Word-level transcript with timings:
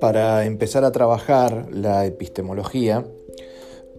Para 0.00 0.44
empezar 0.44 0.84
a 0.84 0.92
trabajar 0.92 1.68
la 1.70 2.04
epistemología, 2.06 3.04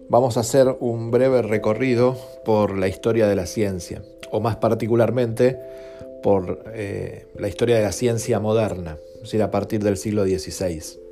vamos 0.08 0.36
a 0.36 0.40
hacer 0.40 0.76
un 0.80 1.10
breve 1.10 1.42
recorrido 1.42 2.16
por 2.44 2.78
la 2.78 2.88
historia 2.88 3.26
de 3.26 3.36
la 3.36 3.46
ciencia, 3.46 4.02
o 4.30 4.40
más 4.40 4.56
particularmente 4.56 5.58
por 6.22 6.64
eh, 6.74 7.26
la 7.36 7.48
historia 7.48 7.76
de 7.76 7.82
la 7.82 7.92
ciencia 7.92 8.40
moderna, 8.40 8.98
es 9.16 9.22
decir, 9.22 9.42
a 9.42 9.50
partir 9.50 9.82
del 9.82 9.96
siglo 9.96 10.24
XVI. 10.24 11.05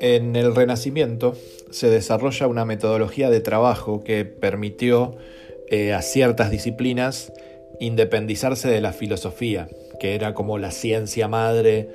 En 0.00 0.36
el 0.36 0.54
Renacimiento 0.54 1.34
se 1.70 1.90
desarrolla 1.90 2.46
una 2.46 2.64
metodología 2.64 3.30
de 3.30 3.40
trabajo 3.40 4.04
que 4.04 4.24
permitió 4.24 5.16
eh, 5.68 5.92
a 5.92 6.02
ciertas 6.02 6.50
disciplinas 6.50 7.32
independizarse 7.80 8.68
de 8.68 8.80
la 8.80 8.92
filosofía, 8.92 9.68
que 9.98 10.14
era 10.14 10.34
como 10.34 10.58
la 10.58 10.70
ciencia 10.70 11.26
madre 11.26 11.88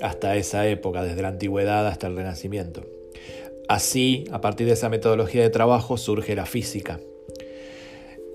hasta 0.00 0.36
esa 0.36 0.66
época, 0.66 1.02
desde 1.02 1.22
la 1.22 1.28
antigüedad 1.28 1.86
hasta 1.86 2.06
el 2.06 2.16
Renacimiento. 2.16 2.86
Así, 3.68 4.24
a 4.30 4.40
partir 4.40 4.66
de 4.66 4.72
esa 4.72 4.88
metodología 4.88 5.42
de 5.42 5.50
trabajo 5.50 5.96
surge 5.96 6.34
la 6.34 6.46
física, 6.46 7.00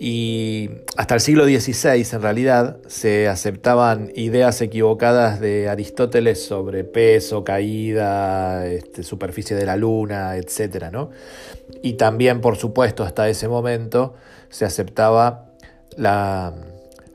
y 0.01 0.69
hasta 0.95 1.15
el 1.15 1.19
siglo 1.19 1.43
XVI, 1.43 2.15
en 2.15 2.21
realidad, 2.21 2.77
se 2.87 3.27
aceptaban 3.27 4.13
ideas 4.15 4.61
equivocadas 4.61 5.41
de 5.41 5.67
Aristóteles 5.67 6.41
sobre 6.41 6.85
peso, 6.85 7.43
caída, 7.43 8.65
este, 8.65 9.03
superficie 9.03 9.57
de 9.57 9.65
la 9.65 9.75
luna, 9.75 10.37
etc. 10.37 10.85
Y 11.81 11.93
también, 11.93 12.39
por 12.39 12.55
supuesto, 12.55 13.03
hasta 13.03 13.27
ese 13.27 13.49
momento 13.49 14.13
se 14.47 14.63
aceptaba 14.63 15.49
la, 15.97 16.53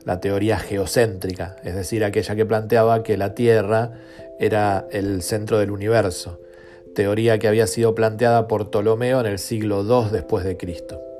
la 0.03 0.19
teoría 0.19 0.59
geocéntrica, 0.59 1.55
es 1.63 1.73
decir, 1.73 2.03
aquella 2.03 2.35
que 2.35 2.45
planteaba 2.45 3.01
que 3.01 3.17
la 3.17 3.33
Tierra 3.33 3.93
era 4.39 4.85
el 4.91 5.23
centro 5.23 5.57
del 5.57 5.71
universo, 5.71 6.39
teoría 6.93 7.39
que 7.39 7.47
había 7.47 7.65
sido 7.65 7.95
planteada 7.95 8.47
por 8.47 8.69
Ptolomeo 8.69 9.21
en 9.21 9.25
el 9.25 9.39
siglo 9.39 9.81
II 9.81 10.11
después 10.11 10.45
de 10.45 10.55
Cristo. 10.55 11.14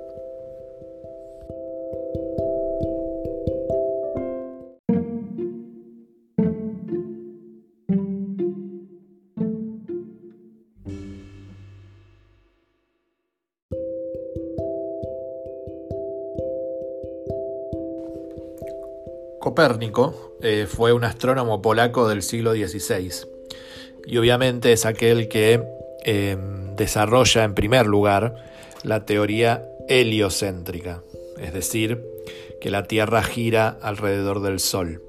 Copérnico 19.56 20.36
eh, 20.42 20.67
fue 20.67 20.92
un 20.92 21.06
astrónomo 21.06 21.61
polaco 21.61 22.09
del 22.09 22.23
siglo 22.23 22.52
XVI 22.52 23.09
y 24.06 24.17
obviamente 24.17 24.73
es 24.73 24.86
aquel 24.86 25.30
que 25.30 25.64
em, 26.03 26.75
desarrolla 26.75 27.45
en 27.45 27.56
primer 27.56 27.86
lugar 27.86 28.36
la 28.84 29.06
teoría 29.06 29.64
heliocéntrica, 29.88 31.03
es 31.39 31.53
decir, 31.53 32.03
que 32.59 32.70
la 32.70 32.84
Tierra 32.84 33.23
gira 33.23 33.70
alrededor 33.81 34.42
del 34.42 34.59
Sol. 34.59 35.02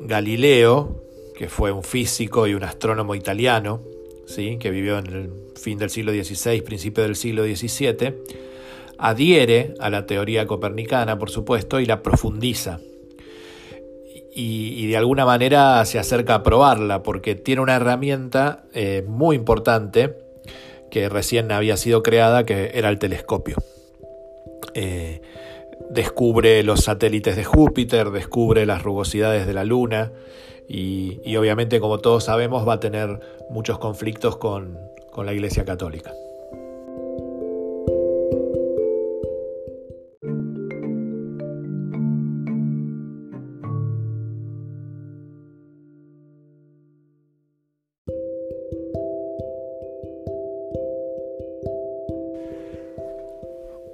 Galileo, 0.00 1.00
que 1.36 1.48
fue 1.48 1.70
un 1.70 1.84
físico 1.84 2.48
y 2.48 2.54
un 2.54 2.64
astrónomo 2.64 3.14
italiano, 3.14 3.80
¿sí? 4.26 4.58
que 4.58 4.72
vivió 4.72 4.98
en 4.98 5.06
el 5.06 5.30
fin 5.54 5.78
del 5.78 5.90
siglo 5.90 6.10
XVI, 6.10 6.62
principio 6.62 7.04
del 7.04 7.14
siglo 7.14 7.44
XVII, 7.44 8.12
adhiere 8.98 9.74
a 9.78 9.88
la 9.88 10.04
teoría 10.04 10.48
copernicana, 10.48 11.16
por 11.16 11.30
supuesto, 11.30 11.78
y 11.78 11.86
la 11.86 12.02
profundiza 12.02 12.80
y, 14.32 14.86
de 14.86 14.96
alguna 14.96 15.24
manera 15.24 15.84
se 15.84 15.98
acerca 15.98 16.36
a 16.36 16.42
probarla 16.42 17.02
porque 17.02 17.34
tiene 17.34 17.62
una 17.62 17.76
herramienta 17.76 18.64
eh, 18.72 19.04
muy 19.06 19.36
importante 19.36 20.16
que 20.90 21.08
recién 21.08 21.52
había 21.52 21.76
sido 21.76 22.02
creada, 22.02 22.44
que 22.44 22.72
era 22.74 22.88
el 22.88 22.98
telescopio. 22.98 23.56
Eh, 24.74 25.20
descubre 25.90 26.62
los 26.62 26.84
satélites 26.84 27.36
de 27.36 27.44
Júpiter, 27.44 28.10
descubre 28.10 28.66
las 28.66 28.82
rugosidades 28.82 29.46
de 29.46 29.54
la 29.54 29.64
Luna 29.64 30.12
y, 30.68 31.36
obviamente, 31.36 31.80
como 31.80 31.98
todos 31.98 32.24
sabemos, 32.24 32.66
va 32.66 32.74
a 32.74 32.80
tener 32.80 33.20
muchos 33.50 33.78
conflictos 33.78 34.36
con 34.36 34.78
la 35.16 35.32
Iglesia 35.32 35.64
Católica. 35.64 36.12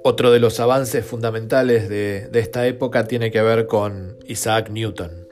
Otro 0.09 0.31
de 0.31 0.39
los 0.39 0.61
avances 0.61 1.05
fundamentales 1.05 1.89
de, 1.89 2.29
esta 2.35 2.65
época 2.65 3.09
tiene 3.09 3.29
que 3.29 3.41
ver 3.41 3.67
con 3.67 4.15
Isaac 4.25 4.69
Newton, 4.69 5.27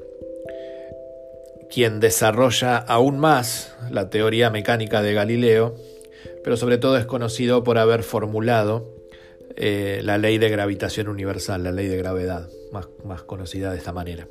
quien 1.70 2.02
desarrolla 2.02 2.76
aún 2.76 3.18
más 3.18 3.74
la 3.90 4.10
teoría 4.10 4.50
mecánica 4.50 5.02
de 5.02 5.14
Galileo, 5.14 5.76
pero 6.44 6.58
sobre 6.58 6.78
todo 6.78 6.98
es 6.98 7.06
conocido 7.06 7.64
por 7.64 7.78
haber 7.78 8.04
formulado 8.04 8.94
eh, 9.56 10.02
la 10.04 10.18
ley 10.18 10.40
de 10.40 10.50
gravitación 10.50 11.08
universal, 11.08 11.64
la 11.64 11.72
ley 11.72 11.88
de 11.88 11.96
gravedad, 11.96 12.50
más, 12.74 13.24
conocida 13.24 13.72
de 13.72 13.78
esta 13.78 13.94
manera. 13.94 14.28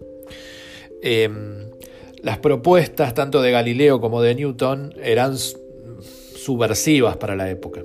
Em, 1.00 1.70
las 2.22 2.36
propuestas 2.36 3.14
tanto 3.14 3.40
de 3.40 3.50
Galileo 3.50 3.98
como 3.98 4.20
de 4.20 4.34
Newton 4.34 4.92
eran 5.02 5.38
subversivas 5.38 7.16
para 7.16 7.34
la 7.34 7.48
época 7.48 7.80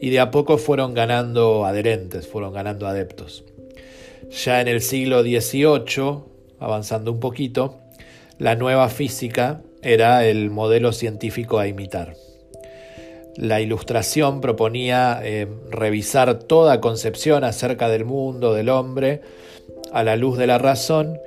y 0.00 0.10
de 0.10 0.20
a 0.20 0.30
poco 0.30 0.58
fueron 0.58 0.94
ganando 0.94 1.64
adherentes, 1.66 2.26
fueron 2.26 2.52
ganando 2.52 2.86
adeptos. 2.86 3.44
Ya 4.44 4.60
en 4.60 4.68
el 4.68 4.80
siglo 4.80 5.22
XVIII, 5.22 6.24
avanzando 6.58 7.12
un 7.12 7.20
poquito, 7.20 7.78
la 8.38 8.54
nueva 8.54 8.88
física 8.88 9.62
era 9.82 10.24
el 10.24 10.50
modelo 10.50 10.92
científico 10.92 11.58
a 11.58 11.66
imitar. 11.66 12.14
La 13.36 13.60
ilustración 13.60 14.40
proponía 14.40 15.20
eh, 15.22 15.46
revisar 15.70 16.34
toda 16.34 16.80
concepción 16.80 17.44
acerca 17.44 17.88
del 17.88 18.04
mundo, 18.04 18.54
del 18.54 18.68
hombre, 18.68 19.20
a 19.92 20.02
la 20.02 20.16
luz 20.16 20.38
de 20.38 20.46
la 20.46 20.58
razón 20.58 21.18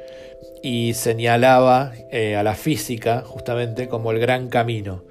y 0.61 0.94
señalaba 0.94 1.94
eh, 2.11 2.35
a 2.35 2.44
la 2.44 2.55
física 2.55 3.23
justamente 3.25 3.88
como 3.88 4.11
el 4.11 4.19
gran 4.19 4.50
camino, 4.50 5.03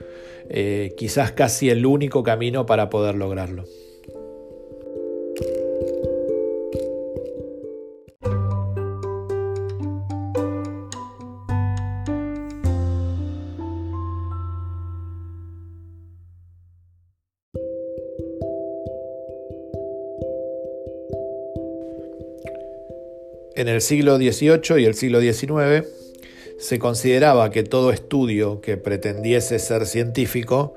eh, 0.55 0.95
quizás 0.99 1.33
casi 1.33 1.71
el 1.71 1.87
único 1.87 2.23
camino 2.23 2.67
para 2.67 2.91
poder 2.91 3.15
lograrlo. 3.15 3.65
En 23.55 23.69
el 23.69 23.81
siglo 23.81 24.17
XVIII 24.19 24.83
y 24.83 24.85
el 24.85 24.95
siglo 24.95 25.21
XIX 25.21 26.02
se 26.63 26.79
consideraba 26.79 27.51
que 27.51 27.65
todo 27.65 27.91
estudio 27.91 28.61
que 28.61 28.77
pretendiese 28.77 29.59
ser 29.59 29.85
científico 29.85 30.75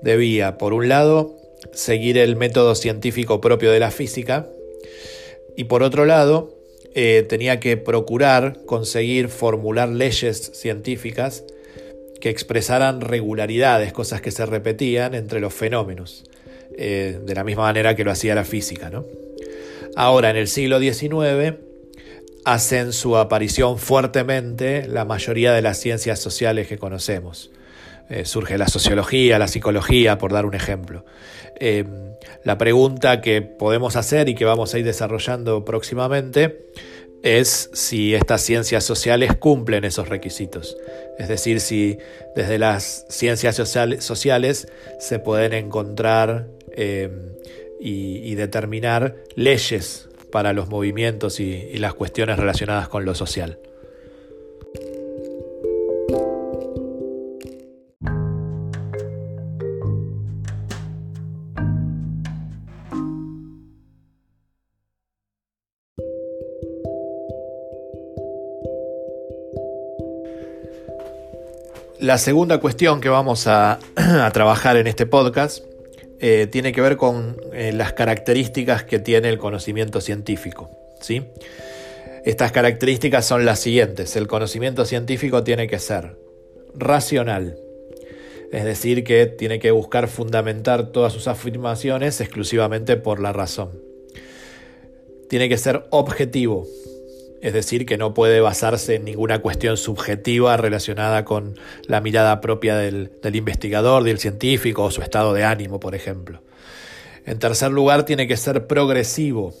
debía, 0.00 0.58
por 0.58 0.72
un 0.72 0.88
lado, 0.88 1.36
seguir 1.72 2.18
el 2.18 2.36
método 2.36 2.76
científico 2.76 3.40
propio 3.40 3.72
de 3.72 3.80
la 3.80 3.90
física 3.90 4.46
y 5.56 5.64
por 5.64 5.82
otro 5.82 6.04
lado, 6.04 6.54
eh, 6.94 7.26
tenía 7.28 7.58
que 7.58 7.76
procurar 7.76 8.60
conseguir 8.64 9.28
formular 9.28 9.88
leyes 9.88 10.52
científicas 10.54 11.42
que 12.20 12.30
expresaran 12.30 13.00
regularidades, 13.00 13.92
cosas 13.92 14.20
que 14.20 14.30
se 14.30 14.46
repetían 14.46 15.14
entre 15.14 15.40
los 15.40 15.52
fenómenos, 15.52 16.22
eh, 16.78 17.18
de 17.24 17.34
la 17.34 17.42
misma 17.42 17.64
manera 17.64 17.96
que 17.96 18.04
lo 18.04 18.12
hacía 18.12 18.36
la 18.36 18.44
física. 18.44 18.92
Ahora, 19.96 20.30
en 20.30 20.36
el 20.36 20.46
siglo 20.46 20.78
XIX, 20.78 21.56
hacen 22.44 22.92
su 22.92 23.16
aparición 23.16 23.78
fuertemente 23.78 24.86
la 24.86 25.04
mayoría 25.04 25.52
de 25.52 25.62
las 25.62 25.78
ciencias 25.78 26.18
sociales 26.18 26.68
que 26.68 26.78
conocemos. 26.78 27.50
Eh, 28.10 28.26
surge 28.26 28.58
la 28.58 28.68
sociología, 28.68 29.38
la 29.38 29.48
psicología, 29.48 30.18
por 30.18 30.32
dar 30.32 30.44
un 30.44 30.54
ejemplo. 30.54 31.06
Em, 31.56 31.86
la 32.42 32.58
pregunta 32.58 33.20
que 33.22 33.40
podemos 33.40 33.96
hacer 33.96 34.28
y 34.28 34.34
que 34.34 34.44
vamos 34.44 34.74
a 34.74 34.78
ir 34.78 34.84
desarrollando 34.84 35.64
próximamente 35.64 36.66
es 37.22 37.70
si 37.72 38.14
estas 38.14 38.42
ciencias 38.42 38.84
sociales 38.84 39.34
cumplen 39.38 39.84
esos 39.84 40.10
requisitos. 40.10 40.76
Es 41.18 41.28
decir, 41.28 41.60
si 41.60 41.96
desde 42.36 42.58
las 42.58 43.06
ciencias 43.08 43.56
sociales 43.56 44.68
se 44.98 45.18
pueden 45.18 45.54
encontrar 45.54 46.48
eh, 46.76 47.10
y, 47.80 48.34
determinar 48.34 49.16
leyes 49.36 50.08
para 50.34 50.52
los 50.52 50.68
movimientos 50.68 51.38
y 51.38 51.78
las 51.78 51.94
cuestiones 51.94 52.40
relacionadas 52.40 52.88
con 52.88 53.04
lo 53.04 53.14
social. 53.14 53.60
La 72.00 72.18
segunda 72.18 72.58
cuestión 72.58 73.00
que 73.00 73.08
vamos 73.08 73.46
a, 73.46 73.78
trabajar 74.32 74.76
en 74.76 74.88
este 74.88 75.06
podcast 75.06 75.64
eh, 76.26 76.46
tiene 76.46 76.72
que 76.72 76.80
ver 76.80 76.96
con 76.96 77.36
eh, 77.52 77.70
las 77.74 77.92
características 77.92 78.82
que 78.82 78.98
tiene 78.98 79.28
el 79.28 79.36
conocimiento 79.36 80.00
científico. 80.00 80.70
¿sí? 80.98 81.22
Estas 82.24 82.50
características 82.50 83.26
son 83.26 83.44
las 83.44 83.60
siguientes. 83.60 84.16
El 84.16 84.26
conocimiento 84.26 84.86
científico 84.86 85.44
tiene 85.44 85.66
que 85.66 85.78
ser 85.78 86.16
racional, 86.74 87.58
es 88.50 88.64
decir, 88.64 89.04
que 89.04 89.26
tiene 89.26 89.58
que 89.58 89.70
buscar 89.70 90.08
fundamentar 90.08 90.92
todas 90.92 91.12
sus 91.12 91.28
afirmaciones 91.28 92.18
exclusivamente 92.22 92.96
por 92.96 93.20
la 93.20 93.34
razón. 93.34 93.82
Tiene 95.28 95.50
que 95.50 95.58
ser 95.58 95.84
objetivo, 95.90 96.66
es 97.44 97.52
decir, 97.52 97.84
que 97.84 97.98
no 97.98 98.14
puede 98.14 98.40
basarse 98.40 98.94
en 98.94 99.04
ninguna 99.04 99.40
cuestión 99.40 99.76
subjetiva 99.76 100.56
relacionada 100.56 101.26
con 101.26 101.58
la 101.86 102.00
mirada 102.00 102.40
propia 102.40 102.74
del, 102.78 103.10
investigador, 103.34 104.02
del 104.02 104.18
científico 104.18 104.84
o 104.84 104.90
su 104.90 105.02
estado 105.02 105.34
de 105.34 105.44
ánimo, 105.44 105.78
por 105.78 105.94
ejemplo. 105.94 106.40
En 107.26 107.38
tercer 107.38 107.70
lugar, 107.70 108.06
tiene 108.06 108.26
que 108.26 108.38
ser 108.38 108.66
progresivo, 108.66 109.52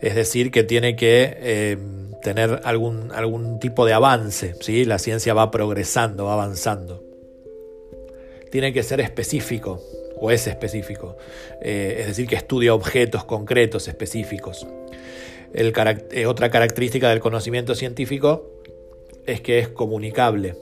es 0.00 0.14
decir, 0.14 0.52
que 0.52 0.62
tiene 0.62 0.94
que 0.94 1.36
eh, 1.38 1.76
tener 2.22 2.60
algún, 2.62 3.10
algún, 3.10 3.58
tipo 3.58 3.84
de 3.84 3.94
avance, 3.94 4.54
¿sí? 4.60 4.84
la 4.84 5.00
ciencia 5.00 5.34
va 5.34 5.50
progresando, 5.50 6.26
va 6.26 6.34
avanzando. 6.34 7.02
Tiene 8.52 8.72
que 8.72 8.84
ser 8.84 9.00
específico, 9.00 9.82
o 10.20 10.30
es 10.30 10.46
específico, 10.46 11.16
eh, 11.62 11.96
es 11.98 12.06
decir, 12.06 12.28
que 12.28 12.36
estudia 12.36 12.72
objetos 12.72 13.24
concretos, 13.24 13.88
específicos. 13.88 14.68
Eh, 15.54 16.26
otra 16.26 16.50
característica 16.50 17.10
del 17.10 17.20
conocimiento 17.20 17.74
científico 17.74 18.50
es 19.26 19.40
que 19.40 19.58
es 19.58 19.68
comunicable, 19.68 20.56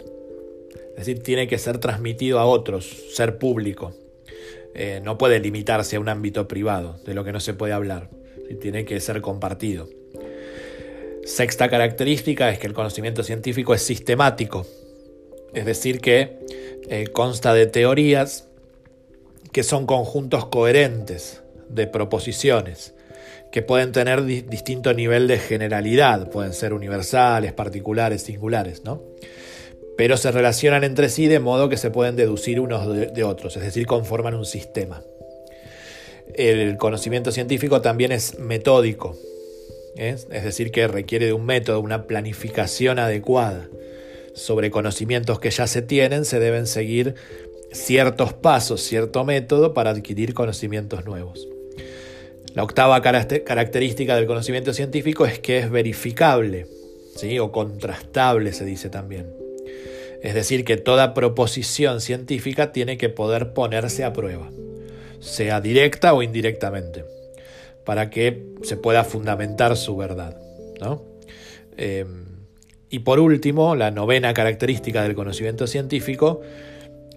es 0.90 1.06
decir, 1.06 1.22
tiene 1.22 1.46
que 1.46 1.58
ser 1.58 1.78
transmitido 1.78 2.40
a 2.40 2.44
otros, 2.44 2.86
ser 3.12 3.38
público. 3.38 3.94
Eh, 4.74 5.00
no 5.02 5.16
puede 5.16 5.40
limitarse 5.40 5.96
a 5.96 6.00
un 6.00 6.08
ámbito 6.08 6.46
privado, 6.48 6.98
de 7.06 7.14
lo 7.14 7.24
que 7.24 7.32
no 7.32 7.40
se 7.40 7.54
puede 7.54 7.72
hablar, 7.72 8.10
tiene 8.60 8.84
que 8.84 9.00
ser 9.00 9.20
compartido. 9.20 9.88
Sexta 11.24 11.68
característica 11.68 12.50
es 12.50 12.58
que 12.58 12.66
el 12.66 12.72
conocimiento 12.72 13.22
científico 13.22 13.74
es 13.74 13.82
sistemático, 13.82 14.66
es 15.54 15.64
decir, 15.64 16.00
que 16.00 16.38
eh, 16.88 17.06
consta 17.12 17.54
de 17.54 17.66
teorías 17.66 18.48
que 19.52 19.62
son 19.62 19.86
conjuntos 19.86 20.46
coherentes 20.46 21.42
de 21.68 21.86
proposiciones 21.86 22.94
que 23.50 23.62
pueden 23.62 23.92
tener 23.92 24.24
distinto 24.24 24.94
nivel 24.94 25.26
de 25.26 25.38
generalidad, 25.38 26.30
pueden 26.30 26.52
ser 26.52 26.72
universales, 26.72 27.52
particulares, 27.52 28.22
singulares, 28.22 28.84
¿no? 28.84 29.02
Pero 29.96 30.16
se 30.16 30.30
relacionan 30.30 30.84
entre 30.84 31.08
sí 31.08 31.26
de 31.26 31.40
modo 31.40 31.68
que 31.68 31.76
se 31.76 31.90
pueden 31.90 32.16
deducir 32.16 32.60
unos 32.60 33.12
de, 33.12 33.24
otros, 33.24 33.56
es 33.56 33.62
decir, 33.62 33.86
conforman 33.86 34.34
un 34.34 34.46
sistema. 34.46 35.02
El 36.34 36.76
conocimiento 36.76 37.32
científico 37.32 37.82
también 37.82 38.12
es 38.12 38.38
metódico, 38.38 39.18
¿eh? 39.96 40.16
es 40.30 40.44
decir, 40.44 40.70
que 40.70 40.86
requiere 40.86 41.26
de 41.26 41.32
un 41.32 41.44
método, 41.44 41.80
una 41.80 42.06
planificación 42.06 42.98
adecuada. 42.98 43.68
Sobre 44.32 44.70
conocimientos 44.70 45.40
que 45.40 45.50
ya 45.50 45.66
se 45.66 45.82
tienen 45.82 46.24
se 46.24 46.38
deben 46.38 46.68
seguir 46.68 47.16
ciertos 47.72 48.32
pasos, 48.32 48.80
cierto 48.80 49.24
método 49.24 49.74
para 49.74 49.90
adquirir 49.90 50.34
conocimientos 50.34 51.04
nuevos. 51.04 51.48
La 52.54 52.64
octava 52.64 53.00
característica 53.00 54.16
del 54.16 54.26
conocimiento 54.26 54.72
científico 54.72 55.24
es 55.24 55.38
que 55.38 55.58
es 55.58 55.70
verificable, 55.70 56.66
¿sí? 57.14 57.38
o 57.38 57.52
contrastable 57.52 58.52
se 58.52 58.64
dice 58.64 58.90
también. 58.90 59.32
Es 60.22 60.34
decir, 60.34 60.64
que 60.64 60.76
toda 60.76 61.14
proposición 61.14 62.00
científica 62.00 62.72
tiene 62.72 62.98
que 62.98 63.08
poder 63.08 63.52
ponerse 63.52 64.04
a 64.04 64.12
prueba, 64.12 64.50
sea 65.20 65.60
directa 65.60 66.12
o 66.12 66.22
indirectamente, 66.22 67.04
para 67.84 68.10
que 68.10 68.44
se 68.62 68.76
pueda 68.76 69.04
fundamentar 69.04 69.76
su 69.76 69.96
verdad. 69.96 70.36
Eh, 71.76 72.04
y 72.90 72.98
por 73.00 73.20
último, 73.20 73.76
la 73.76 73.92
novena 73.92 74.34
característica 74.34 75.02
del 75.04 75.14
conocimiento 75.14 75.68
científico 75.68 76.40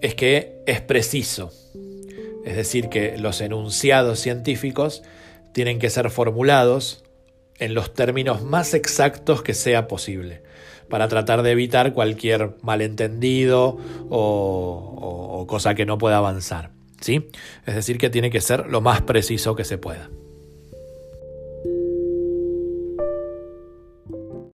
es 0.00 0.14
que 0.14 0.62
es 0.66 0.80
preciso, 0.80 1.50
es 2.44 2.56
decir, 2.56 2.88
que 2.88 3.18
los 3.18 3.40
enunciados 3.40 4.20
científicos 4.20 5.02
tienen 5.54 5.78
que 5.78 5.88
ser 5.88 6.10
formulados 6.10 7.04
en 7.58 7.74
los 7.74 7.94
términos 7.94 8.42
más 8.42 8.74
exactos 8.74 9.42
que 9.42 9.54
sea 9.54 9.86
posible, 9.88 10.42
para 10.90 11.08
tratar 11.08 11.42
de 11.42 11.52
evitar 11.52 11.94
cualquier 11.94 12.56
malentendido 12.60 13.78
o, 14.10 15.46
cosa 15.48 15.74
que 15.74 15.86
no 15.86 15.96
pueda 15.96 16.18
avanzar. 16.18 16.72
¿sí? 17.00 17.30
Es 17.66 17.74
decir, 17.74 17.96
que 17.98 18.10
tiene 18.10 18.30
que 18.30 18.40
ser 18.40 18.66
lo 18.66 18.80
más 18.80 19.02
preciso 19.02 19.54
que 19.54 19.64
se 19.64 19.78
pueda. 19.78 20.10